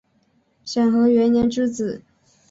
[0.65, 2.01] 享和元年之子。